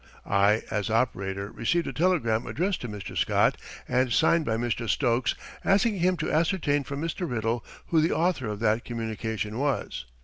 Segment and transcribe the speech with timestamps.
[0.25, 3.15] I, as operator, received a telegram addressed to Mr.
[3.15, 3.55] Scott
[3.87, 4.89] and signed by Mr.
[4.89, 7.29] Stokes, asking him to ascertain from Mr.
[7.29, 10.05] Riddle who the author of that communication was.